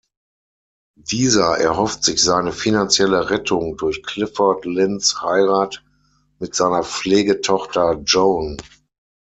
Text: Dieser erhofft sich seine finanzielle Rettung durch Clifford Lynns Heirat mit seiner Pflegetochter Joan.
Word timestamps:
Dieser 0.97 1.59
erhofft 1.59 2.03
sich 2.03 2.23
seine 2.23 2.53
finanzielle 2.53 3.29
Rettung 3.29 3.77
durch 3.77 4.01
Clifford 4.01 4.65
Lynns 4.65 5.21
Heirat 5.21 5.85
mit 6.39 6.55
seiner 6.55 6.81
Pflegetochter 6.81 8.01
Joan. 8.03 8.57